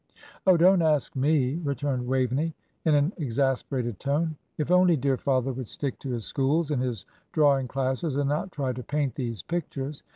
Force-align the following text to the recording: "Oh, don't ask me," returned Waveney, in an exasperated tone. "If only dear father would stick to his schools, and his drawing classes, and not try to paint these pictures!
"Oh, 0.47 0.57
don't 0.57 0.81
ask 0.81 1.15
me," 1.15 1.57
returned 1.63 2.07
Waveney, 2.07 2.55
in 2.85 2.95
an 2.95 3.13
exasperated 3.17 3.99
tone. 3.99 4.35
"If 4.57 4.71
only 4.71 4.97
dear 4.97 5.15
father 5.15 5.51
would 5.53 5.67
stick 5.67 5.99
to 5.99 6.09
his 6.09 6.25
schools, 6.25 6.71
and 6.71 6.81
his 6.81 7.05
drawing 7.33 7.67
classes, 7.67 8.15
and 8.15 8.27
not 8.27 8.51
try 8.51 8.73
to 8.73 8.81
paint 8.81 9.13
these 9.13 9.43
pictures! 9.43 10.01